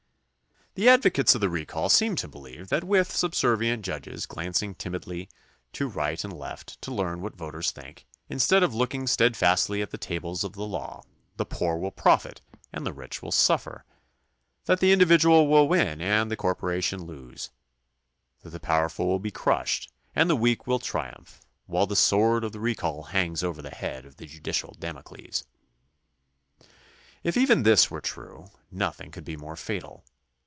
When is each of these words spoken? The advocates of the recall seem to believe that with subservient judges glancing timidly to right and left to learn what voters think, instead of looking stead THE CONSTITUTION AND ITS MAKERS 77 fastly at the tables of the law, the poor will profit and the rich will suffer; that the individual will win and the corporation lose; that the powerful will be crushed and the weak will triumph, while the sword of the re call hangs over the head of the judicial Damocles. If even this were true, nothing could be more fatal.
The 0.75 0.87
advocates 0.87 1.35
of 1.35 1.41
the 1.41 1.49
recall 1.49 1.89
seem 1.89 2.15
to 2.15 2.29
believe 2.29 2.69
that 2.69 2.85
with 2.85 3.13
subservient 3.13 3.83
judges 3.83 4.25
glancing 4.25 4.73
timidly 4.73 5.27
to 5.73 5.89
right 5.89 6.23
and 6.23 6.31
left 6.31 6.81
to 6.83 6.93
learn 6.93 7.19
what 7.21 7.35
voters 7.35 7.71
think, 7.71 8.07
instead 8.29 8.63
of 8.63 8.73
looking 8.73 9.05
stead 9.05 9.33
THE 9.35 9.39
CONSTITUTION 9.39 9.81
AND 9.81 9.83
ITS 9.83 9.93
MAKERS 10.09 10.39
77 10.39 10.53
fastly 10.53 10.53
at 10.53 10.53
the 10.53 10.53
tables 10.53 10.53
of 10.53 10.53
the 10.53 10.65
law, 10.65 11.03
the 11.35 11.45
poor 11.45 11.77
will 11.77 11.91
profit 11.91 12.39
and 12.71 12.85
the 12.85 12.93
rich 12.93 13.21
will 13.21 13.33
suffer; 13.33 13.83
that 14.63 14.79
the 14.79 14.93
individual 14.93 15.49
will 15.49 15.67
win 15.67 15.99
and 15.99 16.31
the 16.31 16.37
corporation 16.37 17.03
lose; 17.03 17.49
that 18.43 18.51
the 18.51 18.59
powerful 18.61 19.05
will 19.07 19.19
be 19.19 19.29
crushed 19.29 19.91
and 20.15 20.29
the 20.29 20.37
weak 20.37 20.67
will 20.67 20.79
triumph, 20.79 21.41
while 21.65 21.85
the 21.85 21.97
sword 21.97 22.45
of 22.45 22.53
the 22.53 22.61
re 22.61 22.75
call 22.75 23.03
hangs 23.03 23.43
over 23.43 23.61
the 23.61 23.75
head 23.75 24.05
of 24.05 24.15
the 24.15 24.25
judicial 24.25 24.73
Damocles. 24.79 25.43
If 27.25 27.35
even 27.35 27.63
this 27.63 27.91
were 27.91 27.99
true, 28.01 28.51
nothing 28.71 29.11
could 29.11 29.25
be 29.25 29.35
more 29.35 29.57
fatal. 29.57 30.05